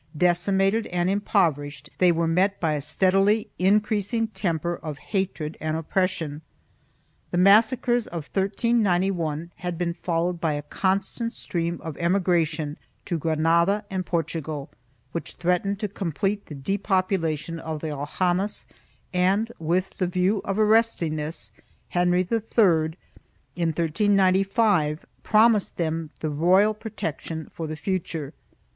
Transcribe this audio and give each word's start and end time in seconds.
Decimated 0.17 0.87
and 0.87 1.11
impoverished, 1.11 1.91
they 1.99 2.11
were 2.11 2.27
met 2.27 2.59
by 2.59 2.73
a 2.73 2.81
steadily 2.81 3.51
increasing 3.59 4.29
temper 4.29 4.75
of 4.77 4.97
hatred 4.97 5.57
and 5.61 5.77
oppression. 5.77 6.41
The 7.29 7.37
mas 7.37 7.67
sacres 7.67 8.07
of 8.07 8.33
j. 8.33 8.47
391 8.49 9.51
had 9.57 9.77
been 9.77 9.93
followed 9.93 10.41
by 10.41 10.53
a 10.53 10.63
constant 10.63 11.33
stream 11.33 11.79
of 11.83 11.97
emigra 11.97 12.47
tion 12.47 12.79
to 13.05 13.19
Granada 13.19 13.85
and 13.91 14.03
Portugal, 14.03 14.71
which 15.11 15.33
threatened 15.33 15.79
to 15.81 15.87
complete 15.87 16.47
the 16.47 16.55
depopulation 16.55 17.59
of 17.59 17.81
the 17.81 17.89
aljamas 17.91 18.65
and, 19.13 19.51
with 19.59 19.99
the 19.99 20.07
view 20.07 20.41
of 20.43 20.57
arresting 20.57 21.15
this, 21.15 21.51
Henry 21.89 22.21
III, 22.21 22.97
in 23.55 23.67
1395, 23.69 25.05
promised 25.21 25.77
them 25.77 26.09
the 26.21 26.31
royal 26.31 26.73
protection 26.73 27.51
for 27.53 27.67
the 27.67 27.75
future. 27.77 28.33